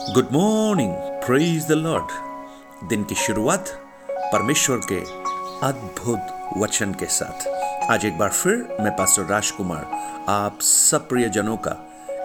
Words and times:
Good 0.00 0.28
morning 0.32 0.92
praise 1.24 1.66
the 1.68 1.72
Lord 1.72 2.88
दिन 2.88 3.02
की 3.04 3.14
शुरुआत 3.14 3.68
परमेश्वर 4.32 4.76
के 4.92 5.00
अद्भुत 5.66 6.54
वचन 6.58 6.92
के 6.92 7.06
साथ। 7.06 7.46
आज 7.90 8.04
एक 8.04 8.16
बार 8.18 8.30
फिर 8.30 8.78
मैं 8.80 8.92
पास्टर 8.96 9.22
राजकुमार 9.22 9.84
आप 10.28 10.60
सब 10.60 11.08
प्रियजनों 11.08 11.56
का 11.56 11.76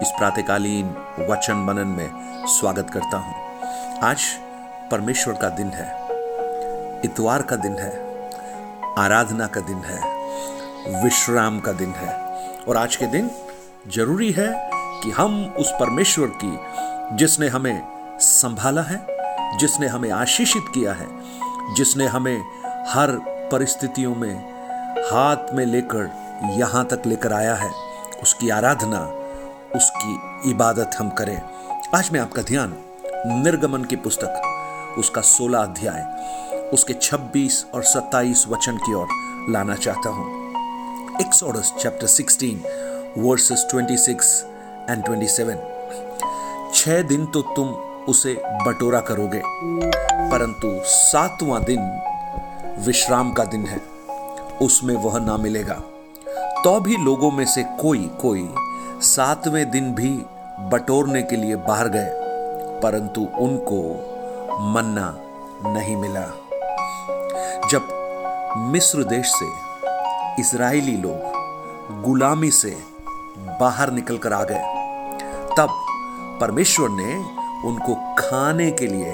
इस 0.01 0.11
प्रातकालीन 0.17 0.95
वचन 1.29 1.65
मनन 1.67 1.87
में 1.87 2.45
स्वागत 2.47 2.89
करता 2.89 3.17
हूँ। 3.17 3.99
आज 4.03 4.23
परमेश्वर 4.91 5.33
का 5.33 5.49
दिन 5.49 5.69
है, 5.69 5.89
इतवार 7.05 7.41
का 7.41 7.55
दिन 7.55 7.75
है, 7.79 7.91
आराधना 8.97 9.47
का 9.47 9.61
दिन 9.61 9.83
है, 9.85 11.03
विश्राम 11.03 11.59
का 11.59 11.71
दिन 11.73 11.91
है। 11.91 12.13
और 12.67 12.77
आज 12.77 12.95
के 12.95 13.05
दिन 13.07 13.29
ज़रूरी 13.87 14.31
है 14.31 14.49
कि 15.03 15.11
हम 15.11 15.43
उस 15.59 15.71
परमेश्वर 15.71 16.27
की 16.43 16.57
जिसने 17.13 17.47
हमें 17.47 17.81
संभाला 18.19 18.81
है, 18.81 19.07
जिसने 19.57 19.87
हमें 19.87 20.11
आशीषित 20.11 20.63
किया 20.73 20.93
है, 20.93 21.07
जिसने 21.75 22.05
हमें 22.05 22.43
हर 22.87 23.11
परिस्थितियों 23.51 24.15
में 24.15 24.35
हाथ 25.11 25.53
में 25.53 25.65
लेकर 25.65 26.09
यहाँ 26.49 26.85
तक 26.85 27.01
लेकर 27.05 27.33
आया 27.33 27.55
है, 27.55 27.71
उसकी 28.23 28.49
आराधना, 28.49 28.99
उसकी 29.75 30.19
इबादत 30.51 30.91
हम 30.99 31.09
करें। 31.09 31.41
आज 31.95 32.09
मैं 32.13 32.19
आपका 32.19 32.41
ध्यान 32.41 32.77
निर्गमन 33.27 33.83
की 33.83 33.95
पुस्तक, 33.95 34.41
उसका 34.97 35.21
16 35.21 35.59
अध्याय, 35.59 36.03
उसके 36.73 36.93
26 36.93 37.65
और 37.73 37.83
27 37.83 38.47
वचन 38.47 38.77
की 38.77 38.93
ओर 38.93 39.07
लाना 39.49 39.75
चाहता 39.75 40.09
हूँ। 40.09 40.49
एक्सोडस 41.21 41.73
चैप्टर 41.81 42.07
16 42.07 42.57
वर्सेस 43.17 43.67
26 43.71 44.45
एंड 44.89 45.03
27 45.03 45.74
छह 46.75 47.01
दिन 47.01 47.25
तो 47.25 47.41
तुम 47.55 47.67
उसे 48.09 48.33
बटोरा 48.65 48.99
करोगे, 48.99 49.41
परंतु 50.29 50.71
सातवां 50.85 51.63
दिन 51.63 51.79
विश्राम 52.85 53.31
का 53.33 53.43
दिन 53.45 53.65
है, 53.65 53.79
उसमें 54.61 54.95
वह 54.95 55.17
ना 55.19 55.37
मिलेगा। 55.37 55.75
तो 56.63 56.79
भी 56.79 56.97
लोगों 56.97 57.29
में 57.31 57.45
से 57.45 57.63
कोई 57.81 58.09
कोई 58.21 58.47
सातवें 59.03 59.69
दिन 59.71 59.93
भी 59.95 60.09
बटोरने 60.71 61.21
के 61.21 61.35
लिए 61.35 61.55
बाहर 61.67 61.87
गए, 61.89 62.09
परंतु 62.83 63.27
उनको 63.39 63.81
मन्ना 64.73 65.07
नहीं 65.67 65.95
मिला। 65.95 66.25
जब 67.71 67.87
मिस्र 68.71 69.03
देश 69.05 69.31
से 69.31 69.49
इसराइली 70.41 70.97
लोग 70.97 72.03
गुलामी 72.03 72.51
से 72.51 72.77
बाहर 73.59 73.91
निकलकर 73.91 74.33
आ 74.33 74.43
गए, 74.43 74.63
तब 75.57 75.81
परमेश्वर 76.41 76.89
ने 76.89 77.15
उनको 77.67 77.95
खाने 77.95 78.71
के 78.71 78.87
लिए 78.87 79.13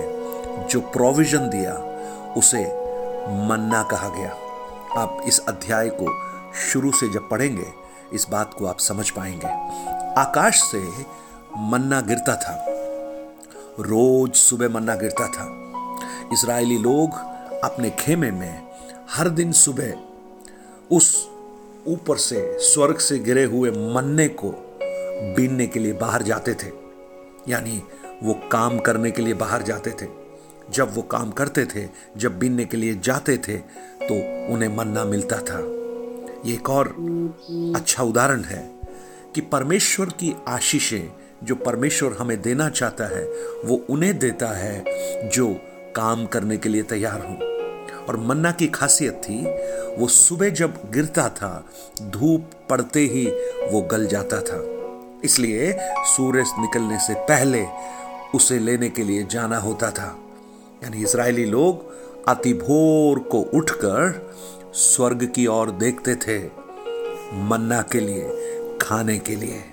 जो 0.70 0.82
प्रोविज़न 0.82 1.50
दिया, 1.50 1.74
उसे 2.38 2.66
मन्ना 3.48 3.84
कहा 3.84 4.10
गया। 4.10 4.36
आप 5.02 5.24
इस 5.28 5.40
अध्याय 5.40 5.90
को 5.90 6.06
शुरू 6.54 6.92
से 6.92 7.10
जब 7.10 7.30
पढ़ेंगे, 7.30 7.68
इस 8.14 8.28
बात 8.30 8.54
को 8.54 8.66
आप 8.66 8.80
समझ 8.80 9.10
पाएँगे। 9.10 9.48
आकाश 10.22 10.60
से 10.60 10.90
मन्ना 11.58 12.02
गिरता 12.02 12.36
था। 12.36 12.66
रोज 13.80 14.34
सुबह 14.34 14.70
मन्ना 14.70 14.96
गिरता 14.96 15.28
था। 15.28 15.58
इसराइली 16.34 16.78
लोग 16.78 17.14
अपने 17.64 17.90
खेमे 17.90 18.32
में 18.32 18.68
हर 19.12 19.30
दिन 19.30 19.52
सुबह 19.52 19.94
उस 20.92 21.30
ऊपर 21.88 22.18
से 22.18 22.60
स्वर्ग 22.60 22.98
से 22.98 23.20
गिरे 23.20 23.44
हुए 23.44 23.72
मन्ने 23.72 24.28
को 24.28 24.78
बीनने 25.36 25.68
के 25.68 25.80
लिए 25.80 25.94
बाहर 25.94 26.22
जाते 26.22 26.54
थे। 26.54 26.81
यानी 27.50 27.82
वो 28.24 28.34
काम 28.52 28.80
करने 28.80 29.12
के 29.12 29.22
लिए 29.22 29.34
बाहर 29.34 29.62
जाते 29.62 29.92
थे। 29.92 30.08
जब 30.70 30.96
वो 30.96 31.02
काम 31.02 31.32
करते 31.32 31.66
थे, 31.66 31.88
जब 32.18 32.40
बीनने 32.40 32.66
के 32.66 32.78
लिए 32.78 33.00
जाते 33.04 33.38
थे 33.38 33.58
तो 34.02 34.16
उन्हें 34.54 34.76
मन्ना 34.78 35.06
मिलता 35.06 35.38
था। 35.38 35.60
ये 36.46 36.54
एक 36.54 36.70
और 36.70 36.88
अच्छा 37.76 38.04
उदाहरण 38.04 38.44
है 38.44 38.80
कि 39.36 39.42
परमेश्वर 39.42 40.06
की 40.06 40.36
आशीषें 40.48 41.12
जो 41.44 41.56
परमेश्वर 41.56 42.14
हमें 42.14 42.42
देना 42.42 42.70
चाहता 42.70 43.06
है, 43.06 43.26
वो 43.66 43.86
उन्हें 43.90 44.18
देता 44.20 44.48
है 44.48 45.30
जो 45.30 45.54
काम 45.96 46.26
करने 46.26 46.58
के 46.58 46.70
लिए 46.70 46.84
तैयार 46.84 47.20
हो। 47.20 47.48
और 48.06 48.18
मन्ना 48.18 48.52
की 48.52 48.68
खासियत 48.68 49.22
थी, 49.24 49.46
वो 49.96 50.08
सुबह 50.08 50.50
जब 50.50 50.92
गिरता 50.92 51.30
था, 51.30 51.66
धूप 52.02 52.52
पड़ते 52.70 53.00
ही 53.00 53.26
वो 53.72 53.82
गल 53.82 54.08
जाता 54.08 54.42
था। 54.42 54.58
इसलिए 55.24 55.78
सूरज 56.06 56.50
निकलने 56.60 57.00
से 57.00 57.14
पहले 57.14 57.66
उसे 58.36 58.60
लेने 58.60 58.90
के 58.90 59.04
लिए 59.04 59.24
जाना 59.24 59.58
होता 59.58 59.92
था। 59.92 60.20
यानी 60.84 61.04
इसराइली 61.04 61.46
लोग 61.46 61.92
अति 62.28 62.54
भोर 62.54 63.20
को 63.20 63.42
उठकर 63.42 64.34
स्वर्ग 64.74 65.26
की 65.26 65.48
ओर 65.48 65.72
देखते 65.72 66.16
थे, 66.16 66.40
मन्ना 67.34 67.82
के 67.82 68.00
लिए, 68.00 68.30
खाने 68.82 69.18
के 69.20 69.36
लिए। 69.36 69.64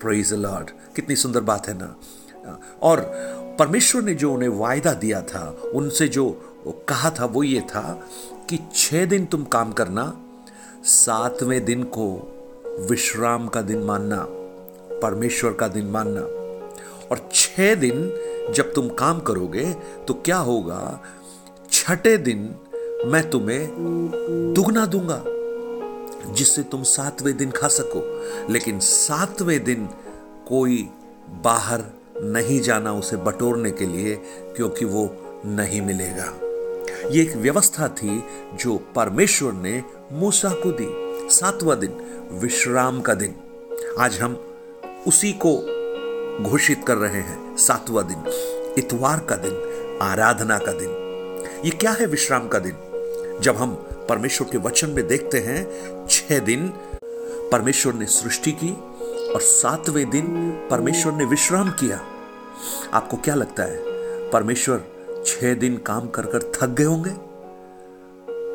प्रेज 0.00 0.32
लॉर्ड 0.32 0.70
कितनी 0.96 1.16
सुंदर 1.16 1.40
बात 1.40 1.68
है 1.68 1.74
ना। 1.78 1.96
और 2.82 3.00
परमेश्वर 3.58 4.02
ने 4.02 4.14
जो 4.14 4.32
उन्हें 4.34 4.48
वायदा 4.48 4.92
दिया 4.92 5.20
था, 5.22 5.60
उनसे 5.74 6.08
जो 6.08 6.30
कहा 6.88 7.10
था, 7.10 7.24
वो 7.24 7.42
ये 7.42 7.60
था 7.60 8.08
कि 8.50 8.58
छह 8.74 9.06
दिन 9.06 9.26
तुम 9.26 9.44
काम 9.44 9.72
करना, 9.72 10.20
सातवें 10.84 11.64
दिन 11.64 11.82
को 11.82 12.32
विश्राम 12.90 13.48
का 13.48 13.62
दिन 13.62 13.82
मानना। 13.82 14.26
परमेश्वर 15.02 15.52
का 15.52 15.68
दिन 15.68 15.86
मानना। 15.86 16.20
और 17.10 17.28
छह 17.32 17.74
दिन 17.74 18.10
जब 18.54 18.72
तुम 18.72 18.88
काम 18.88 19.20
करोगे 19.20 19.72
तो 20.08 20.14
क्या 20.14 20.36
होगा? 20.38 21.00
छठे 21.72 22.16
दिन 22.18 22.54
मैं 23.06 23.28
तुम्हें 23.30 24.52
दुगना 24.54 24.86
दूँगा, 24.86 25.22
जिससे 26.34 26.62
तुम 26.62 26.82
सातवें 26.82 27.36
दिन 27.36 27.50
खा 27.50 27.68
सको। 27.68 28.02
लेकिन 28.52 28.80
सातवें 28.80 29.62
दिन 29.64 29.88
कोई 30.48 30.88
बाहर 31.44 31.84
नहीं 32.16 32.60
जाना 32.60 32.92
उसे 32.92 33.16
बटोरने 33.16 33.70
के 33.70 33.86
लिए, 33.86 34.14
क्योंकि 34.56 34.84
वो 34.84 35.04
नहीं 35.46 35.80
मिलेगा। 35.82 36.32
ये 37.10 37.22
एक 37.22 37.36
व्यवस्था 37.36 37.88
थी 37.88 38.22
जो 38.54 38.76
परमेश्वर 38.94 39.52
ने 39.52 39.82
मूसा 40.12 40.50
को 40.56 40.70
दी। 40.72 40.88
सातवां 41.30 41.78
दिन, 41.80 41.96
विश्राम 42.32 43.00
का 43.00 43.14
दिन। 43.14 43.34
आज 43.98 44.18
हम 44.20 44.34
उसी 45.06 45.32
को 45.32 45.76
घोषित 46.42 46.84
कर 46.86 46.96
रहे 46.96 47.20
हैं 47.20 47.56
सातवां 47.56 48.04
दिन, 48.06 48.24
इतवार 48.78 49.20
का 49.20 49.36
दिन, 49.36 49.52
आराधना 50.02 50.58
का 50.58 50.72
दिन। 50.72 50.90
ये 51.64 51.70
क्या 51.70 51.90
है 51.90 52.06
विश्राम 52.06 52.48
का 52.48 52.58
दिन? 52.58 52.76
जब 53.40 53.56
हम 53.56 53.74
परमेश्वर 54.08 54.48
के 54.52 54.58
वचन 54.58 54.90
में 54.90 55.06
देखते 55.06 55.38
हैं, 55.38 55.66
छह 56.10 56.38
दिन 56.38 56.68
परमेश्वर 57.52 57.94
ने 57.94 58.06
सृष्टि 58.06 58.52
की 58.52 58.72
और 59.32 59.40
सातवें 59.40 60.10
दिन 60.10 60.26
परमेश्वर 60.70 61.12
ने 61.12 61.24
विश्राम 61.24 61.70
किया। 61.70 62.00
आपको 62.92 63.16
क्या 63.16 63.34
लगता 63.34 63.62
है, 63.62 63.82
परमेश्वर 64.30 64.84
छह 65.26 65.54
दिन 65.54 65.76
काम 65.76 66.08
कर 66.08 66.22
कर 66.22 66.52
थक 66.54 66.66
गए 66.66 66.84
होंगे? 66.84 67.10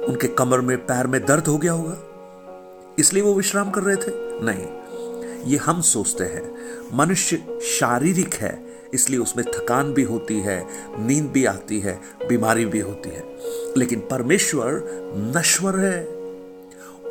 उनके 0.08 0.28
कमर 0.28 0.62
में, 0.62 0.78
पैर 0.78 1.08
में 1.08 1.26
दर्द 1.26 1.48
हो 1.48 1.58
गया 1.58 1.72
होगा? 1.72 1.98
इसलिए 3.00 3.24
वो 3.24 3.34
विश्राम 3.34 3.72
कर 3.72 3.82
रहे 3.82 3.96
थे? 3.96 4.12
नहीं। 4.46 4.81
ये 5.46 5.58
हम 5.58 5.82
सोचते 5.82 6.24
हैं। 6.24 6.56
मनुष्य 6.94 7.60
शारीरिक 7.62 8.34
है, 8.34 8.66
इसलिए 8.94 9.20
उसमें 9.20 9.46
थकान 9.46 9.94
भी 9.94 10.04
होती 10.04 10.40
है, 10.40 10.68
नींद 11.08 11.26
भी 11.26 11.46
आती 11.46 11.80
है, 11.80 12.02
बीमारी 12.28 12.66
भी 12.66 12.80
होती 12.80 13.10
है। 13.10 13.24
लेकिन 13.78 14.00
परमेश्वर 14.00 14.84
नश्वर 15.36 15.80
है। 15.80 16.22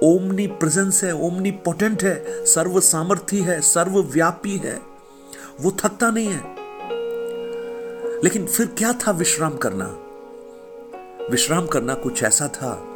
ओमनी 0.03 0.47
प्रेजेंस 0.47 1.05
है, 1.05 1.15
ओमनी 1.15 1.51
पोटेंट 1.51 2.03
है, 2.03 2.47
सर्व 2.47 2.81
सामर्थ्य 2.81 3.37
है 3.37 3.61
सर्वव्यापी 3.61 4.57
है। 4.57 4.81
वो 5.61 5.71
थकता 5.71 6.11
नहीं 6.11 6.27
है। 6.27 6.41
लेकिन 8.25 8.47
फिर 8.47 8.67
क्या 8.67 8.93
था 8.93 9.11
विश्राम 9.11 9.57
करना? 9.57 9.87
विश्राम 11.31 11.67
करना 11.67 11.95
कुछ 11.95 12.23
ऐसा 12.23 12.49
था, 12.49 12.87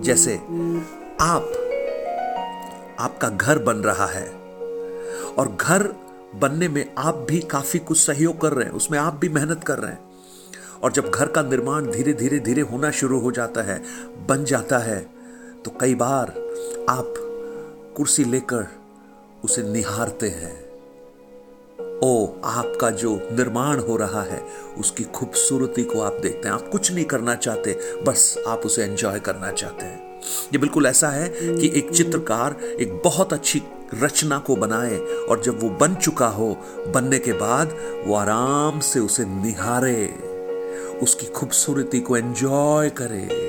जैसे 0.00 0.34
आप, 1.20 1.54
आपका 3.00 3.28
घर 3.28 3.58
बन 3.58 3.76
रहा 3.76 4.06
है। 4.06 4.37
और 5.38 5.56
घर 5.60 5.82
बनने 6.34 6.68
में 6.68 6.94
आप 6.98 7.26
भी 7.28 7.38
काफ़ी 7.40 7.78
कुछ 7.78 7.98
सहयोग 7.98 8.40
कर 8.40 8.52
रहे 8.52 8.64
हैं, 8.64 8.72
उसमें 8.72 8.98
आप 8.98 9.14
भी 9.14 9.28
मेहनत 9.28 9.64
कर 9.64 9.78
रहे 9.78 9.90
हैं। 9.90 10.08
और 10.82 10.92
जब 10.92 11.10
घर 11.10 11.28
का 11.28 11.42
निर्माण 11.42 11.90
धीरे 11.90 12.12
धीरे 12.12 12.38
धीरे 12.38 12.62
होना 12.62 12.90
शुरू 12.90 13.20
हो 13.20 13.30
जाता 13.32 13.62
है, 13.62 13.82
बन 14.26 14.44
जाता 14.44 14.78
है 14.78 15.06
तो 15.64 15.70
कई 15.80 15.94
बार 15.94 16.28
आप 16.90 17.14
कुर्सी 17.96 18.24
लेकर 18.24 18.66
उसे 19.44 19.62
निहारते 19.62 20.28
हैं। 20.28 20.68
ओ, 22.02 22.26
आपका 22.44 22.90
जो 22.90 23.14
निर्माण 23.32 23.80
हो 23.80 23.96
रहा 23.96 24.22
है, 24.22 24.42
उसकी 24.78 25.04
खूबसूरती 25.04 25.84
को 25.84 26.00
आप 26.00 26.12
देखते 26.12 26.48
हैं। 26.48 26.54
आप 26.54 26.68
कुछ 26.68 26.92
नहीं 26.92 27.04
करना 27.04 27.34
चाहते, 27.34 27.78
बस 28.02 28.38
आप 28.48 28.58
उसे 28.58 28.84
एंजॉय 28.84 29.20
करना 29.20 29.52
चाहते 29.52 29.84
हैं। 29.84 30.20
ये 30.52 30.58
बिल्कुल 30.58 30.86
ऐसा 30.86 31.08
है 31.08 31.28
कि 31.28 31.72
एक 31.78 31.90
चित्रकार 31.90 32.60
एक 32.80 33.02
बहुत 33.04 33.32
अच्छी 33.32 33.62
रचना 33.94 34.38
को 34.38 34.56
बनाए 34.56 34.98
और 34.98 35.42
जब 35.42 35.62
वो 35.62 35.70
बन 35.70 35.94
चुका 35.94 36.26
हो, 36.26 36.58
बनने 36.88 37.18
के 37.18 37.32
बाद 37.32 37.76
वो 38.06 38.14
आराम 38.14 38.80
से 38.80 39.00
उसे 39.00 39.24
निहारे, 39.24 40.14
उसकी 41.02 41.26
खूबसूरती 41.26 42.00
को 42.00 42.16
एंजॉय 42.16 42.90
करे। 42.90 43.48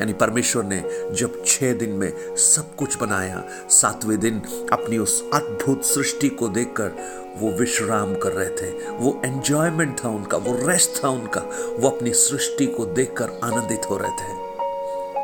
यानी 0.00 0.12
परमेश्वर 0.12 0.64
ने 0.64 0.84
जब 1.12 1.44
छह 1.46 1.72
दिन 1.72 1.90
में 1.90 2.36
सब 2.36 2.76
कुछ 2.76 2.98
बनाया, 2.98 3.44
सातवें 3.70 4.20
दिन 4.20 4.42
अपनी 4.72 4.98
उस 4.98 5.30
अद्भुत 5.34 5.84
सृष्टि 5.84 6.28
को 6.28 6.48
देखकर 6.48 6.90
वो 7.38 7.50
विश्राम 7.50 8.14
कर 8.14 8.32
रहे 8.32 8.48
थे। 8.48 8.70
वो 8.90 9.22
एंजॉयमेंट 9.24 10.04
था 10.04 10.08
उनका, 10.08 10.36
वो 10.36 10.68
रेस्ट 10.68 11.04
था 11.04 11.08
उनका। 11.08 11.40
वो 11.78 11.90
अपनी 11.90 12.12
सृष्टि 12.12 12.66
को 12.66 12.86
देखकर 12.86 13.40
आनंदित 13.44 13.80
हो 13.90 13.96
रहे 13.96 14.10
थे। 14.10 14.45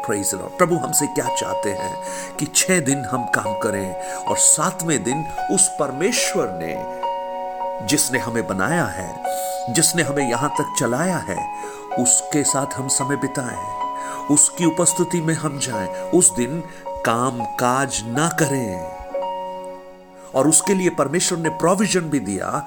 प्रेज 0.07 0.35
लॉर्ड 0.35 0.59
प्रभु 0.59 0.75
हमसे 0.75 1.07
क्या 1.07 1.29
चाहते 1.29 1.71
हैं 1.71 1.97
कि 2.37 2.47
छह 2.47 2.81
दिन 2.81 3.05
हम 3.05 3.25
काम 3.25 3.59
करें 3.59 4.15
और 4.17 4.37
सातवें 4.37 5.03
दिन 5.05 5.25
उस 5.51 5.69
परमेश्वर 5.69 6.49
ने, 6.49 7.03
जिसने 7.87 8.19
हमें 8.19 8.47
बनाया 8.47 8.85
है, 8.85 9.23
जिसने 9.75 10.03
हमें 10.03 10.31
यहाँ 10.31 10.51
तक 10.51 10.75
चलाया 10.81 11.17
है, 11.17 11.49
उसके 11.99 12.45
साथ 12.45 12.67
हम 12.75 12.89
समय 12.89 13.17
बिताएँ। 13.17 13.83
उसकी 14.31 14.65
उपस्थिति 14.65 15.21
में 15.21 15.35
हम 15.35 15.59
जाएँ। 15.59 15.89
उस 15.89 16.37
दिन 16.37 16.65
काम 17.07 17.45
काज 17.45 18.03
ना 18.07 18.29
करें। 18.29 19.03
और 20.35 20.49
उसके 20.49 20.75
लिए 20.75 20.91
परमेश्वर 20.91 21.39
ने 21.39 21.49
प्रोविज़न 21.49 22.01
भी 22.01 22.21
दिया, 22.21 22.67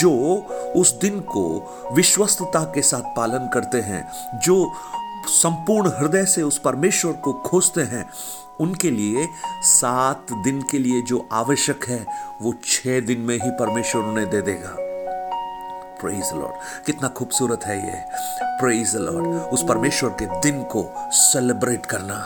जो 0.00 0.36
उस 0.76 1.00
दिन 1.00 1.20
को 1.20 1.44
विश्वस्तता 1.92 2.64
के 2.64 2.82
साथ 2.82 3.16
पालन 3.16 3.50
करते 3.54 3.78
हैं, 3.78 4.08
जो 4.38 4.72
संपूर्ण 5.30 5.90
हृदय 5.90 6.24
से 6.24 6.42
उस 6.42 6.58
परमेश्वर 6.58 7.12
को 7.12 7.32
खोजते 7.32 7.80
हैं। 7.80 8.08
उनके 8.60 8.90
लिए 8.90 9.28
सात 9.62 10.26
दिन 10.32 10.62
के 10.62 10.78
लिए 10.78 11.02
जो 11.02 11.28
आवश्यक 11.32 11.84
है, 11.88 12.06
वो 12.42 12.54
छह 12.64 13.00
दिन 13.00 13.20
में 13.20 13.34
ही 13.34 13.50
परमेश्वर 13.50 14.02
उन्हें 14.02 14.30
दे 14.30 14.40
देगा। 14.40 14.74
प्रेज 16.00 16.32
लॉर्ड 16.34 16.84
कितना 16.86 17.08
खूबसूरत 17.08 17.64
है 17.64 17.76
ये। 17.86 18.02
प्रेज 18.42 18.96
लॉर्ड 18.96 19.26
उस 19.26 19.64
परमेश्वर 19.68 20.10
के 20.10 20.26
दिन 20.40 20.62
को 20.62 20.86
सेलिब्रेट 21.12 21.86
करना। 21.86 22.24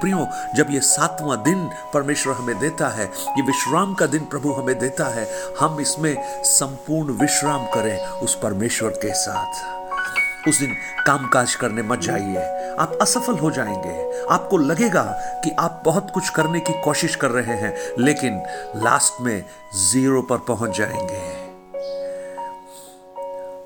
प्रियो, 0.00 0.26
जब 0.54 0.70
ये 0.70 0.80
सातवां 0.80 1.36
दिन 1.36 1.70
परमेश्वर 1.94 2.34
हमें 2.34 2.58
देता 2.58 2.88
है, 2.88 3.06
ये 3.06 3.42
विश्राम 3.42 3.94
का 3.94 4.06
दिन 4.06 4.24
प्रभु 4.24 4.52
हमें 4.52 4.78
देता 4.78 5.08
है, 5.08 5.28
हम 5.60 5.80
इसमें 5.80 6.42
संपूर्ण 6.44 7.12
विश्राम 7.12 7.66
करें 7.66 8.06
उस 8.06 8.34
परमेश्वर 8.34 8.90
के 8.90 9.14
साथ। 9.14 9.79
उस 10.48 10.58
दिन 10.58 10.74
कामकाज 11.06 11.54
करने 11.54 11.82
मत 11.82 11.98
जाइए। 11.98 12.44
आप 12.80 12.98
असफल 13.02 13.38
हो 13.38 13.50
जाएँगे। 13.50 14.24
आपको 14.26 14.58
लगेगा 14.58 15.02
कि 15.44 15.50
आप 15.60 15.82
बहुत 15.84 16.10
कुछ 16.10 16.28
करने 16.28 16.60
की 16.60 16.72
कोशिश 16.82 17.16
कर 17.16 17.30
रहे 17.30 17.56
हैं, 17.56 17.76
लेकिन 17.98 18.42
लास्ट 18.76 19.20
में 19.20 19.44
ज़ीरो 19.74 20.22
पर 20.22 20.38
पहुँच 20.38 20.78
जाएँगे। 20.78 21.50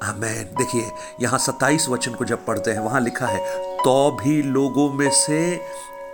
आमेन। 0.02 0.54
देखिए, 0.58 0.90
यहाँ 1.20 1.38
सत्ताईस 1.38 1.88
वचन 1.88 2.14
को 2.14 2.24
जब 2.24 2.44
पढ़ते 2.46 2.70
हैं, 2.70 2.80
वहाँ 2.80 3.00
लिखा 3.00 3.26
है 3.26 3.38
तो 3.78 4.10
भी 4.22 4.42
लोगों 4.42 4.92
में 4.92 5.10
से 5.10 5.56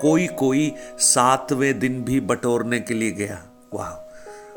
कोई 0.00 0.26
कोई 0.26 0.74
सातवें 0.98 1.78
दिन 1.78 2.02
भी 2.04 2.20
बटोरने 2.20 2.80
के 2.80 2.94
लिए 2.94 3.10
गया। 3.10 3.42
वाह। 3.74 3.99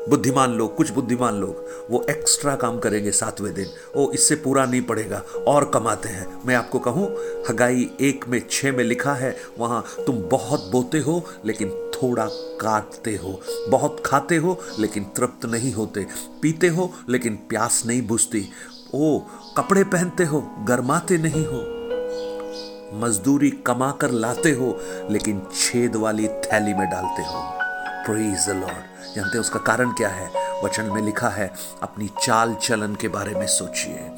बुद्धिमान 0.08 0.52
लोग, 0.52 0.76
कुछ 0.76 0.90
बुद्धिमान 0.90 1.34
लोग, 1.34 1.64
वो 1.90 2.06
एक्स्ट्रा 2.10 2.56
काम 2.56 2.78
करेंगे 2.78 3.10
सातवें 3.10 3.54
दिन। 3.54 3.66
वो 3.96 4.12
इससे 4.12 4.34
पूरा 4.34 4.66
नहीं 4.66 4.82
पड़ेगा, 4.82 5.22
और 5.48 5.70
कमाते 5.74 6.08
हैं। 6.08 6.42
मैं 6.46 6.54
आपको 6.54 6.78
कहूँ, 6.78 7.16
हगाई 7.50 7.90
एक 8.00 8.28
में 8.28 8.42
छः 8.50 8.72
में 8.72 8.84
लिखा 8.84 9.14
है, 9.14 9.36
वहाँ 9.58 9.84
तुम 10.06 10.16
बहुत 10.18 10.68
बोते 10.72 10.98
हो, 10.98 11.24
लेकिन 11.44 11.68
थोड़ा 11.68 12.26
काटते 12.60 13.16
हो। 13.16 13.40
बहुत 13.68 14.02
खाते 14.06 14.36
हो, 14.36 14.60
लेकिन 14.78 15.04
तृप्त 15.04 15.46
नहीं 15.46 15.72
होते। 15.72 16.06
पीते 16.42 16.68
हो, 16.68 16.92
लेकिन 17.08 17.36
प्यास 17.36 17.82
नहीं 17.86 18.06
बुझती। 18.06 18.48
ओ, 18.94 19.20
कपड़े 19.56 19.84
पहनते 19.84 20.24
हो, 20.24 20.50
गर्माते 20.68 21.18
नहीं 21.18 21.46
हो। 21.46 21.74
मजदूरी 23.00 23.50
कमा 23.50 23.90
कर 23.90 24.10
लाते 24.10 24.50
हो, 24.50 24.78
लेकिन 25.10 25.42
छेद 25.60 25.96
वाली 25.96 26.28
थैली 26.28 26.74
में 26.74 26.90
डालते 26.90 27.22
हो। 27.22 27.63
प्रेज 28.06 28.46
द 28.46 28.50
लॉर्ड 28.50 29.14
जानते 29.14 29.30
हैं 29.32 29.40
उसका 29.40 29.58
कारण 29.58 29.90
क्या 29.90 30.08
है? 30.08 30.30
वचन 30.64 30.84
में 30.84 31.02
लिखा 31.02 31.28
है, 31.28 31.52
अपनी 31.82 32.08
चाल 32.22 32.54
चलन 32.54 32.94
के 32.94 33.08
बारे 33.08 33.34
में 33.34 33.46
सोचिए। 33.46 34.10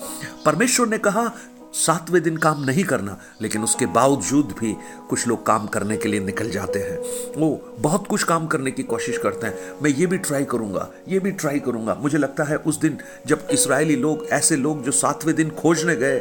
परमेश्वर 0.46 0.86
ने 0.86 0.98
कहा, 0.98 1.32
सातवें 1.74 2.22
दिन 2.22 2.36
काम 2.36 2.64
नहीं 2.64 2.84
करना, 2.84 3.18
लेकिन 3.42 3.62
उसके 3.62 3.86
बावजूद 3.86 4.54
भी 4.60 4.76
कुछ 5.10 5.26
लोग 5.28 5.46
काम 5.46 5.66
करने 5.66 5.96
के 5.96 6.08
लिए 6.08 6.20
निकल 6.20 6.50
जाते 6.50 6.78
हैं। 6.78 6.98
वो 7.40 7.76
बहुत 7.78 8.06
कुछ 8.06 8.24
काम 8.24 8.46
करने 8.46 8.70
की 8.70 8.82
कोशिश 8.82 9.18
करते 9.18 9.46
हैं। 9.46 9.74
मैं 9.82 9.90
ये 9.90 10.06
भी 10.06 10.18
ट्राई 10.18 10.44
करूँगा, 10.44 10.88
ये 11.08 11.18
भी 11.18 11.30
ट्राई 11.32 11.58
करूँगा। 11.58 11.94
मुझे 11.94 12.18
लगता 12.18 12.44
है 12.44 12.56
उस 12.56 12.80
दिन 12.80 12.98
जब 13.26 13.48
इसराइली 13.50 13.96
लोग, 13.96 14.26
ऐसे 14.26 14.56
लोग 14.56 14.84
जो 14.84 14.92
सातवें 14.92 15.34
दिन 15.36 15.50
खोजने 15.50 15.96
गए 15.96 16.20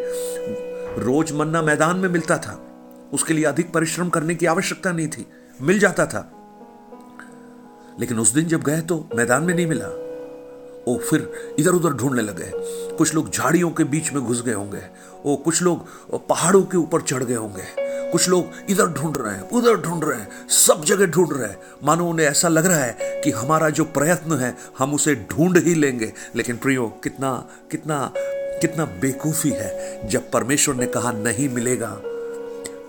रोज 0.98 1.32
मन्ना 1.32 1.62
मैदान 1.62 1.98
में 1.98 2.10
मिलता 2.10 2.38
था, 2.38 2.62
उसके 3.14 3.34
लिए 3.34 3.46
अधिक 3.46 3.74
परिश्रम 3.74 4.10
करने 4.10 4.36
की 4.36 4.46
आवश्यकता 4.46 4.92
नहीं 4.92 5.08
थी। 5.08 5.26
मिल 5.62 5.80
जाता 5.80 6.06
था। 6.06 6.32
लेकिन 8.00 8.19
उस 8.19 8.33
दिन 8.33 8.45
जब 8.45 8.63
गए 8.63 8.81
तो 8.81 9.09
मैदान 9.15 9.44
में 9.44 9.53
नहीं 9.53 9.68
मिला। 9.68 9.88
ओ, 10.88 10.97
फिर 10.97 11.31
इधर 11.59 11.71
उधर 11.71 11.89
ढूँढने 11.89 12.21
लगे 12.21 12.51
कुछ 12.95 13.13
लोग 13.15 13.30
झाड़ियों 13.31 13.69
के 13.71 13.83
बीच 13.83 14.12
में 14.13 14.24
घुस 14.24 14.44
गए 14.44 14.53
होंगे। 14.53 14.81
ओ, 15.25 15.36
कुछ 15.36 15.62
लोग 15.62 15.88
पहाड़ों 16.27 16.63
के 16.63 16.77
ऊपर 16.77 17.01
चढ़ 17.01 17.24
गए 17.24 17.36
होंगे। 17.36 17.86
कुछ 18.12 18.30
लोग 18.30 18.45
इधर 18.69 18.88
ढूंढ 18.88 19.18
रहे 19.18 19.36
हैं, 19.36 19.50
उधर 19.50 19.77
ढूंढ 19.77 20.03
रहे 20.03 20.19
हैं, 20.19 20.47
सब 20.50 20.83
जगह 20.86 21.06
ढूंढ 21.06 21.27
रहे 21.31 21.50
हैं। 21.50 21.59
मानो 21.83 22.07
उन्हें 22.07 22.27
ऐसा 22.27 22.47
लग 22.47 22.65
रहा 22.65 22.77
है 22.77 23.21
कि 23.21 23.31
हमारा 23.31 23.69
जो 23.69 23.83
प्रयत्न 23.83 24.33
है, 24.33 24.56
हम 24.80 24.94
उसे 24.94 25.15
ढूंढ 25.15 25.57
ही 25.57 25.75
लेंगे। 25.75 26.13
लेकिन 26.36 26.57
प्रियो, 26.57 26.88
कितना 27.03 27.50
कितना 27.71 28.13
कितना 28.62 28.86
बेकूफी 28.86 29.50
है। 29.50 30.07
जब 30.09 30.31
परमेश्वर 30.31 30.75
ने 30.75 30.86
कहा, 30.86 31.12
नहीं 31.12 31.50
मिलेगा 31.50 31.92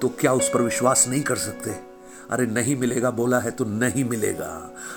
तो 0.02 0.08
क्या 0.08 0.32
उस 0.32 0.48
पर 0.48 0.62
विश्वास 0.62 1.06
नहीं 1.08 1.22
कर 1.22 1.36
सकते? 1.36 1.85
अरे 2.30 2.46
नहीं 2.46 2.76
मिलेगा, 2.76 3.10
बोला 3.10 3.38
है 3.38 3.50
तो 3.50 3.64
नहीं 3.64 4.04
मिलेगा। 4.04 4.50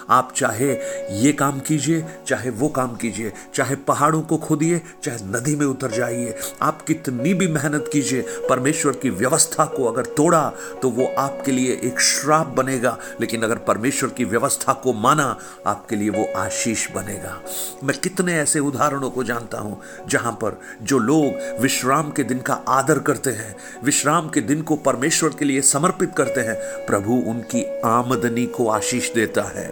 आप 0.09 0.31
चाहे 0.35 0.71
ये 1.15 1.31
काम 1.33 1.59
कीजिए, 1.59 2.03
चाहे 2.27 2.49
वो 2.49 2.67
काम 2.69 2.95
कीजिए, 2.95 3.31
चाहे 3.55 3.75
पहाड़ों 3.87 4.21
को 4.21 4.37
खोदिए, 4.37 4.81
चाहे 5.03 5.17
नदी 5.27 5.55
में 5.55 5.65
उतर 5.65 5.91
जाइए। 5.91 6.35
आप 6.61 6.81
कितनी 6.81 7.33
भी 7.33 7.47
मेहनत 7.47 7.89
कीजिए, 7.93 8.21
परमेश्वर 8.49 8.93
की 8.93 9.09
व्यवस्था 9.09 9.65
को 9.65 9.85
अगर 9.85 10.05
तोड़ा 10.17 10.51
तो 10.81 10.89
वो 10.89 11.05
आपके 11.17 11.51
लिए 11.51 11.79
एक 11.83 11.99
श्राप 12.01 12.47
बनेगा। 12.47 12.97
लेकिन 13.21 13.43
अगर 13.43 13.57
परमेश्वर 13.59 14.09
की 14.09 14.25
व्यवस्था 14.25 14.73
को 14.73 14.93
माना, 14.93 15.37
आपके 15.67 15.95
लिए 15.95 16.09
वो 16.09 16.25
आशीष 16.35 16.89
बनेगा। 16.91 17.37
मैं 17.83 17.97
कितने 17.99 18.33
ऐसे 18.33 18.59
उदाहरणों 18.59 19.09
को 19.09 19.23
जानता 19.23 19.57
हूँ, 19.57 19.81
जहाँ 20.09 20.31
पर 20.33 20.59
जो 20.83 20.97
लोग 20.99 21.61
विश्राम 21.61 22.11
के 22.11 22.23
दिन 22.23 22.39
का 22.39 22.53
आदर 22.69 22.99
करते 22.99 23.31
हैं, 23.31 23.55
विश्राम 23.83 24.29
के 24.29 24.41
दिन 24.41 24.61
को 24.61 24.75
परमेश्वर 24.75 25.29
के 25.29 25.45
लिए 25.45 25.61
समर्पित 25.61 26.13
करते 26.17 26.41
हैं, 26.41 26.55
प्रभु 26.85 27.18
उनकी 27.21 27.63
आमदनी 27.79 28.45
को 28.45 28.67
आशीष 28.67 29.11
देता 29.13 29.41
है। 29.41 29.69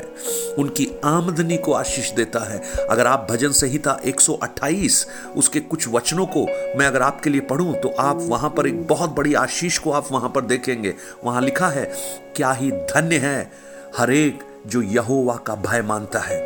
उनकी 0.58 0.88
आमदनी 1.06 1.58
को 1.58 1.74
आशीष 1.74 2.12
देता 2.12 2.40
है। 2.40 2.62
अगर 2.90 3.08
आप 3.08 3.28
भजन 3.32 3.52
संहिता 3.52 4.00
128 4.06 5.06
उसके 5.36 5.60
कुछ 5.60 5.88
वचनों 5.88 6.26
को 6.26 6.46
मैं 6.80 6.86
अगर 6.86 7.02
आपके 7.02 7.30
लिए 7.30 7.42
पढ़ूं 7.42 7.74
तो 7.74 7.90
आप 7.90 8.18
वहाँ 8.22 8.50
पर 8.50 8.68
एक 8.68 8.88
बहुत 8.88 9.16
बड़ी 9.16 9.34
आशीष 9.34 9.78
को 9.78 9.92
आप 9.92 10.12
वहाँ 10.12 10.30
पर 10.30 10.42
देखेंगे। 10.42 10.94
वहाँ 11.24 11.42
लिखा 11.42 11.68
है, 11.68 11.86
क्या 12.36 12.52
ही 12.52 12.72
धन्य 12.72 13.18
है 13.18 13.52
हरेक 13.98 14.44
जो 14.68 14.82
यहोवा 14.82 15.36
का 15.36 15.56
भय 15.56 15.82
मानता 15.82 16.20
है 16.20 16.42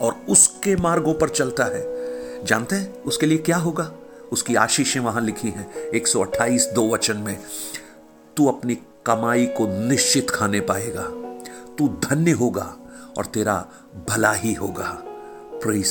और 0.00 0.16
उसके 0.28 0.76
मार्गों 0.76 1.14
पर 1.14 1.28
चलता 1.28 1.64
है। 1.64 2.44
जानते 2.44 2.76
हैं, 2.76 3.02
उसके 3.02 3.26
लिए 3.26 3.38
क्या 3.38 3.56
होगा? 3.56 3.90
उसकी 4.32 4.54
आशीषें 4.54 5.00
वहाँ 5.00 5.20
लिखी 5.22 5.48
हैं 5.48 5.90
128 5.90 6.66
दो 6.66 6.88
वचन 6.88 7.16
में, 7.16 7.38
तू 8.36 8.46
अपनी 8.46 8.74
कमाई 9.08 9.46
को 9.46 9.88
निश्चित 9.88 10.30
खाने 10.30 10.60
पाएगा। 10.60 11.02
तू 11.78 11.88
धन्य 11.88 12.30
होगा 12.30 12.76
और 13.18 13.26
तेरा 13.26 13.66
भला 14.08 14.32
ही 14.32 14.54
होगा। 14.54 15.02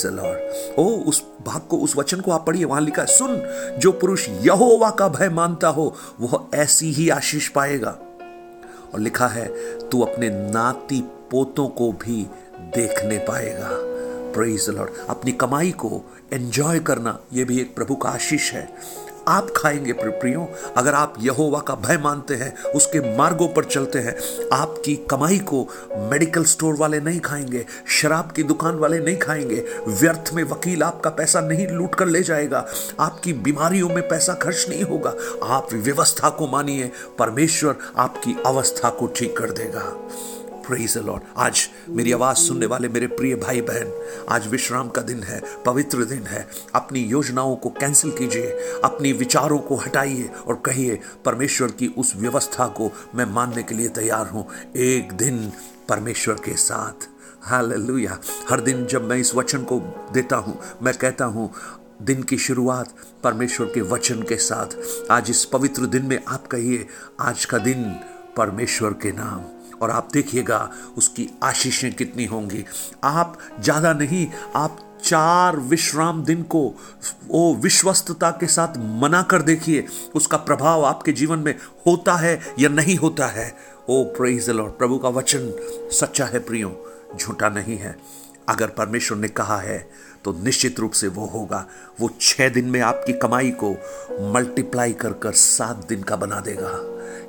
लॉर्ड 0.05 0.39
ओ, 0.79 0.83
उस 0.83 1.25
भाग 1.45 1.61
को, 1.61 1.77
उस 1.77 1.95
वचन 1.95 2.19
को 2.19 2.31
आप 2.31 2.47
पढ़िए, 2.47 2.65
वहाँ 2.65 2.81
लिखा 2.81 3.01
है, 3.01 3.07
सुन, 3.07 3.41
जो 3.79 3.91
पुरुष 3.91 4.29
यहोवा 4.29 4.89
का 4.89 5.07
भय 5.07 5.29
मानता 5.29 5.67
हो, 5.67 5.95
वह 6.19 6.47
ऐसी 6.55 6.91
ही 6.91 7.09
आशीष 7.09 7.47
पाएगा। 7.47 7.99
और 8.93 8.99
लिखा 8.99 9.27
है, 9.27 9.47
तू 9.89 10.01
अपने 10.01 10.29
नाती 10.29 11.01
पोतों 11.01 11.67
को 11.67 11.91
भी 11.91 12.27
देखने 12.59 13.17
पाएगा। 13.17 13.69
प्रेज 14.33 14.69
लॉर्ड 14.69 14.89
अपनी 15.09 15.31
कमाई 15.31 15.71
को 15.71 16.01
एंजॉय 16.33 16.79
करना 16.79 17.19
यह 17.33 17.45
भी 17.45 17.61
एक 17.61 17.75
प्रभु 17.75 17.95
का 17.95 18.09
आशीष 18.09 18.51
है। 18.51 18.75
आप 19.27 19.47
खाएँगे 19.57 19.93
प्रियो 19.93 20.47
अगर 20.77 20.93
आप 20.93 21.13
यहोवा 21.19 21.59
का 21.59 21.75
भय 21.75 21.97
मानते 21.97 22.35
हैं, 22.35 22.53
उसके 22.63 23.17
मार्गों 23.17 23.47
पर 23.47 23.63
चलते 23.63 23.99
हैं, 23.99 24.15
आपकी 24.53 24.95
कमाई 24.95 25.39
को 25.39 25.61
मेडिकल 26.11 26.43
स्टोर 26.43 26.75
वाले 26.75 26.99
नहीं 26.99 27.19
खाएँगे, 27.19 27.65
शराब 27.87 28.31
की 28.31 28.43
दुकान 28.43 28.75
वाले 28.75 28.99
नहीं 28.99 29.17
खाएँगे, 29.17 29.65
व्यर्थ 29.87 30.31
में 30.33 30.43
वकील 30.43 30.83
आपका 30.83 31.09
पैसा 31.09 31.41
नहीं 31.41 31.67
लूट 31.67 31.95
कर 31.95 32.07
ले 32.07 32.23
जाएगा, 32.23 32.65
आपकी 32.99 33.33
बीमारियों 33.33 33.89
में 33.89 34.07
पैसा 34.07 34.33
खर्च 34.33 34.65
नहीं 34.69 34.83
होगा, 34.83 35.13
आप 35.43 35.73
व्यवस्था 35.73 36.29
को 36.29 36.47
मानिए, 36.47 36.91
परमेश्वर 37.19 37.75
आपकी 37.97 38.35
अवस्था 38.45 38.89
को 38.89 39.07
ठीक 39.07 39.37
कर 39.37 39.51
देगा। 39.51 39.93
प्रेज 40.67 40.97
लॉर्ड 40.97 41.23
आज 41.37 41.69
मेरी 41.89 42.11
आवाज़ 42.11 42.37
सुनने 42.37 42.65
वाले 42.65 42.89
मेरे 42.89 43.07
प्रिय 43.07 43.35
भाई 43.35 43.61
बहन 43.61 43.91
आज 44.29 44.47
विश्राम 44.47 44.89
का 44.89 45.01
दिन 45.01 45.23
है, 45.23 45.41
पवित्र 45.65 46.05
दिन 46.05 46.23
है। 46.23 46.47
अपनी 46.75 46.99
योजनाओं 46.99 47.55
को 47.55 47.69
कैंसिल 47.69 48.11
कीजिए, 48.11 48.47
अपनी 48.83 49.11
विचारों 49.13 49.59
को 49.59 49.75
हटाइए 49.75 50.29
और 50.47 50.61
कहिए, 50.65 50.99
परमेश्वर 51.25 51.71
की 51.71 51.87
उस 51.87 52.15
व्यवस्था 52.15 52.67
को 52.67 52.91
मैं 53.15 53.25
मानने 53.25 53.63
के 53.63 53.75
लिए 53.75 53.89
तैयार 53.89 54.27
हूँ। 54.27 54.47
एक 54.75 55.13
दिन 55.13 55.51
परमेश्वर 55.89 56.35
के 56.35 56.55
साथ। 56.55 57.07
हालेलुया 57.41 58.19
हर 58.49 58.61
दिन 58.61 58.85
जब 58.85 59.09
मैं 59.09 59.17
इस 59.17 59.35
वचन 59.35 59.63
को 59.63 59.79
देता 60.13 60.35
हूँ, 60.35 60.59
मैं 60.83 60.93
कहता 60.93 61.25
हूँ, 61.25 61.51
दिन 62.01 62.23
की 62.23 62.37
शुरुआत 62.37 62.93
परमेश्वर 63.23 63.67
के 63.67 63.81
वचन 63.81 64.21
के 64.21 64.35
साथ। 64.35 64.77
आज 65.11 65.29
इस 65.29 65.45
पवित्र 65.45 65.85
दिन 65.85 66.05
में 66.05 66.19
आप 66.27 66.47
कहिए, 66.47 66.87
आज 67.19 67.45
का 67.45 67.57
दिन 67.57 67.83
परमेश्वर 68.37 68.93
के 68.93 69.11
नाम। 69.11 69.56
और 69.81 69.91
आप 69.91 70.09
देखिएगा 70.13 70.69
उसकी 70.97 71.29
आशीषें 71.43 71.91
कितनी 71.93 72.25
होंगी। 72.25 72.63
आप 73.03 73.37
ज़्यादा 73.59 73.93
नहीं, 73.93 74.27
आप 74.55 74.83
चार 75.03 75.57
विश्राम 75.57 76.23
दिन 76.23 76.41
को 76.43 76.61
वो 77.27 77.53
विश्वस्तता 77.55 78.29
के 78.31 78.47
साथ 78.47 78.77
मना 79.01 79.21
कर 79.23 79.41
देखिए। 79.41 79.85
उसका 80.15 80.37
प्रभाव 80.39 80.85
आपके 80.85 81.11
जीवन 81.11 81.39
में 81.39 81.53
होता 81.87 82.15
है 82.15 82.39
या 82.59 82.69
नहीं 82.69 82.95
होता 82.97 83.27
है। 83.27 83.53
ओ 83.89 84.03
प्रेज 84.17 84.49
लॉर्ड 84.49 84.71
प्रभु 84.71 84.97
का 84.97 85.09
वचन 85.09 85.51
सच्चा 85.91 86.25
है 86.25 86.39
प्रियो, 86.39 86.71
झूठा 87.15 87.49
नहीं 87.49 87.77
है। 87.77 87.95
अगर 88.49 88.67
परमेश्वर 88.69 89.17
ने 89.17 89.27
कहा 89.29 89.57
है 89.57 89.79
तो 90.25 90.31
निश्चित 90.35 90.79
रूप 90.79 90.91
से 90.91 91.07
वो 91.07 91.25
होगा। 91.25 91.65
वो 91.99 92.09
छह 92.21 92.49
दिन 92.49 92.65
में 92.65 92.79
आपकी 92.81 93.13
कमाई 93.13 93.51
को 93.63 93.71
मल्टीप्लाई 94.33 94.93
कर 94.93 95.13
कर 95.13 95.31
सात 95.33 95.85
दिन 95.89 96.03
का 96.03 96.15
बना 96.15 96.39
देगा। 96.39 96.71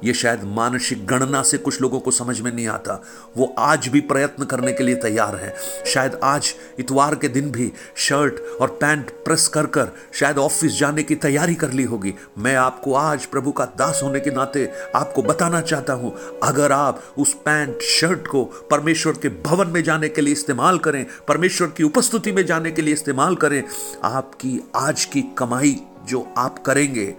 ये 0.05 0.13
शायद 0.15 0.45
मानसिक 0.47 1.07
गणना 1.07 1.43
से 1.43 1.59
कुछ 1.59 1.81
लोगों 1.81 2.01
को 2.01 2.11
समझ 2.11 2.41
में 2.41 2.51
नहीं 2.53 2.67
आता। 2.69 3.01
वो 3.37 3.55
आज 3.59 3.89
भी 3.89 4.01
प्रयत्न 4.03 4.45
करने 4.45 4.73
के 4.73 4.85
लिए 4.85 4.95
तैयार 4.97 5.37
है। 5.37 5.55
शायद 5.87 6.19
आज 6.25 6.55
इतवार 6.79 7.15
के 7.15 7.29
दिन 7.29 7.51
भी 7.51 7.71
शर्ट 7.97 8.41
और 8.61 8.69
पैंट 8.81 9.11
प्रेस 9.25 9.47
कर 9.49 9.67
कर 9.69 9.93
शायद 10.13 10.39
ऑफ़िस 10.39 10.79
जाने 10.79 11.03
की 11.03 11.15
तैयारी 11.17 11.55
कर 11.55 11.73
ली 11.73 11.85
होगी। 11.85 12.15
मैं 12.39 12.55
आपको 12.57 12.95
आज 12.95 13.27
प्रभु 13.27 13.53
का 13.53 13.65
दास 13.79 14.01
होने 14.03 14.21
के 14.21 14.31
नाते 14.31 14.67
आपको 14.95 15.23
बताना 15.23 15.61
चाहता 15.61 15.93
हूँ, 15.93 16.15
अगर 16.43 16.73
आप 16.73 17.03
उस 17.19 17.35
पैंट, 17.45 17.83
शर्ट 17.83 18.27
को 18.27 18.45
परमेश्वर 18.71 19.13
के 19.13 19.29
भवन 19.43 19.69
में 19.69 19.83
जाने 19.83 20.09
के 20.09 20.21
लिए 20.21 20.33
इस्तेमाल 20.33 20.79
करें, 20.79 21.05
परमेश्वर 21.29 21.69
की 21.69 21.85
उपस्थिति 21.85 22.33
में 22.33 22.45
जाने 22.47 22.71
के 22.71 22.83
लिए 22.83 22.95
इस्तेमाल 22.95 23.37
करें, 23.37 23.63
आपकी 24.05 24.61
आज 24.77 25.05
की 25.05 25.23
कमाई 25.39 25.77
जो 26.09 26.27
आप 26.39 26.59
करेंगे, 26.59 27.15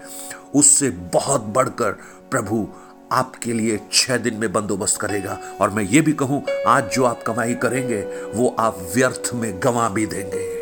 उससे 0.55 0.89
बहुत 1.13 1.41
बढ़कर 1.47 1.97
प्रभु 2.31 2.67
आपके 3.11 3.53
लिए 3.53 3.79
छह 3.93 4.17
दिन 4.17 4.33
में 4.33 4.53
बंदोबस्त 4.53 5.01
करेगा। 5.01 5.39
और 5.61 5.69
मैं 5.69 5.83
ये 5.83 6.01
भी 6.01 6.11
कहूँ, 6.11 6.45
आज 6.67 6.91
जो 6.91 7.03
आप 7.03 7.23
कमाई 7.23 7.53
करेंगे, 7.53 8.01
वो 8.35 8.55
आप 8.59 8.77
व्यर्थ 8.95 9.31
में 9.33 9.59
गंवा 9.63 9.89
भी 9.89 10.05
देंगे। 10.05 10.59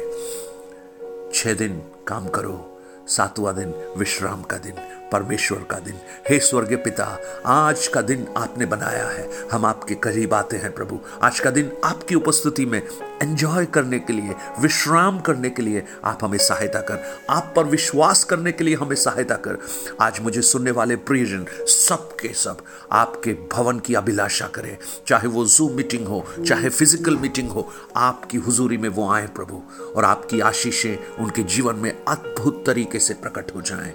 छह 1.34 1.54
दिन 1.54 1.82
काम 2.08 2.28
करो, 2.28 2.82
सातवां 3.08 3.56
दिन 3.56 3.74
विश्राम 3.98 4.42
का 4.42 4.58
दिन। 4.58 4.74
परमेश्वर 5.12 5.60
का 5.60 5.80
दिन। 5.80 6.00
हे 6.30 6.40
स्वर्गीय 6.40 6.78
पिता, 6.78 7.06
आज 7.46 7.88
का 7.88 8.02
दिन 8.02 8.28
आपने 8.38 8.66
बनाया 8.66 9.06
है। 9.08 9.30
हम 9.52 9.66
आपके 9.66 9.96
करीब 9.96 10.34
आते 10.34 10.58
हैं 10.58 10.74
प्रभु। 10.74 11.00
आज 11.22 11.40
का 11.40 11.52
दिन 11.52 11.72
आपकी 11.86 12.16
उपस्थिति 12.16 12.66
में 12.66 12.82
एंजॉय 13.22 13.66
करने 13.66 14.00
के 14.00 14.14
लिए, 14.14 14.36
विश्राम 14.60 15.20
करने 15.20 15.50
के 15.50 15.62
लिए 15.62 15.84
आप 16.04 16.24
हमें 16.24 16.38
सहायता 16.38 16.80
कर। 16.82 17.18
आप 17.30 17.54
पर 17.56 17.64
विश्वास 17.64 18.24
करने 18.24 18.52
के 18.52 18.64
लिए 18.64 18.76
हमें 18.76 18.96
सहायता 18.96 19.36
कर। 19.36 19.58
आज 20.02 20.20
मुझे 20.20 20.42
सुनने 20.42 20.72
वाले 20.72 20.96
प्रियजन 20.96 21.46
सब 21.68 22.10
के 22.16 22.34
सब 22.34 22.58
आपके 22.92 23.34
भवन 23.52 23.80
की 23.80 23.94
अभिलाषा 23.94 24.48
करें। 24.48 24.78
चाहे 25.08 25.28
वो 25.28 25.46
जूम 25.46 25.72
मीटिंग 25.72 26.08
हो, 26.08 26.26
चाहे 26.48 26.70
फ़िज़िकल 26.70 27.18
मीटिंग 27.18 27.50
हो, 27.50 27.72
आपकी 27.96 28.38
हुजूरी 28.38 28.78
में 28.78 28.90
वो 28.90 29.10
आए 29.12 29.28
प्रभु, 29.28 29.64
और 29.96 30.06
आपकी 30.06 30.40
आशीषें 30.40 31.16
उनके 31.16 31.44
जीवन 31.44 31.76
में 31.76 31.92
अद्भुत 32.08 32.64
तरीके 32.66 33.00
से 33.00 33.14
प्रकट 33.14 33.56
हो 33.56 33.62
जाएँ। 33.62 33.94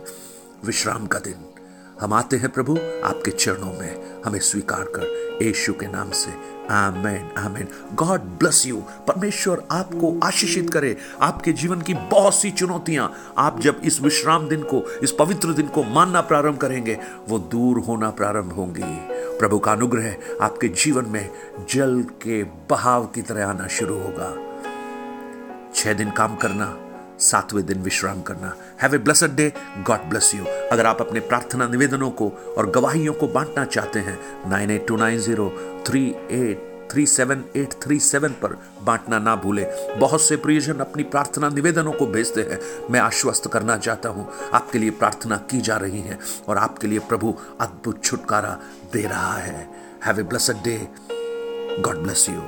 विश्राम 0.65 1.07
का 1.07 1.19
दिन। 1.19 1.35
हम 2.01 2.13
आते 2.13 2.37
हैं 2.37 2.49
प्रभु, 2.49 2.77
आपके 3.05 3.31
चरणों 3.31 3.73
में। 3.73 4.23
हमें 4.23 4.41
स्वीकार 4.41 4.85
कर, 4.85 5.03
यीशु 5.43 5.73
के 5.73 5.87
नाम 5.87 6.11
से। 6.11 6.31
Amen 6.71 7.31
amen. 7.39 7.69
God 7.95 8.21
bless 8.21 8.67
you. 8.67 8.77
परमेश्वर 8.77 9.63
आपको 9.71 10.21
आशीषित 10.25 10.71
करे। 10.71 10.97
आपके 11.21 11.53
जीवन 11.53 11.81
की 11.81 11.95
बहुत 11.95 12.35
सी 12.35 12.51
चुनौतियाँ। 12.51 13.35
आप 13.39 13.61
जब 13.61 13.81
इस 13.85 14.01
विश्राम 14.01 14.49
दिन 14.49 14.63
को, 14.63 15.01
इस 15.03 15.13
पवित्र 15.13 15.53
दिन 15.53 15.69
को 15.69 15.83
मानना 15.83 16.21
प्रारंभ 16.21 16.57
करेंगे, 16.57 16.99
वो 17.29 17.39
दूर 17.39 17.79
होना 17.79 18.11
प्रारंभ 18.11 18.53
होंगी। 18.53 18.99
प्रभु 19.39 19.59
का 19.59 19.73
अनुग्रह 19.73 20.17
आपके 20.43 20.69
जीवन 20.69 21.07
में 21.07 21.31
जल 21.71 22.05
के 22.23 22.43
बहाव 22.43 23.07
की 23.07 23.23
तरह 23.23 23.47
आना 23.47 23.67
शुरू 23.67 23.95
होगा। 23.95 24.37
छह 25.75 25.93
दिन 25.93 26.11
काम 26.11 26.37
करना 26.37 26.77
सातवें 27.23 27.65
दिन 27.67 27.83
विश्राम 27.83 28.21
करना। 28.23 28.55
Have 28.83 28.95
a 28.95 28.99
blessed 28.99 29.37
day 29.37 29.53
God 29.87 30.09
bless 30.11 30.35
you 30.35 30.45
अगर 30.73 30.87
आप 30.87 31.01
अपने 31.01 31.21
प्रार्थना 31.23 31.69
निवेदनों 31.69 32.11
को 32.13 32.29
और 32.59 32.71
गवाहियों 32.71 33.15
को 33.15 33.29
बांटना 33.29 33.65
चाहते 33.67 34.01
हैं 34.01 34.19
nine 34.51 34.71
eight 34.71 34.87
two 34.89 34.97
nine 34.97 35.19
zero 35.21 35.49
three 35.87 36.07
eight 36.33 36.71
three 36.93 37.05
seven 37.07 37.45
eight 37.57 37.73
three 37.83 37.99
seven 38.01 38.33
पर 38.43 38.57
बांटना 38.85 39.19
ना 39.19 39.35
भूले। 39.37 39.65
बहुत 39.99 40.23
से 40.23 40.37
प्रियजन 40.37 40.79
अपनी 40.81 41.03
प्रार्थना 41.05 41.49
निवेदनों 41.49 41.93
को 41.93 42.07
भेजते 42.07 42.41
हैं। 42.43 42.59
मैं 42.91 43.01
आश्वस्त 43.01 43.47
करना 43.53 43.77
चाहता 43.79 44.09
हूँ, 44.09 44.29
आपके 44.55 44.79
लिए 44.79 44.91
प्रार्थना 44.93 45.37
की 45.51 45.61
जा 45.61 45.77
रही 45.77 46.01
है 46.01 46.19
और 46.49 46.59
आपके 46.59 46.87
लिए 46.87 46.99
प्रभु 47.09 47.35
अद्भुत 47.61 48.05
छुटकारा 48.05 48.59
दे 48.93 49.03
रहा 49.03 49.35
है। 49.35 49.69
Have 50.05 50.21
a 50.21 50.23
blessed 50.25 50.63
day 50.65 50.77
God 51.81 52.03
bless 52.03 52.29
you 52.29 52.43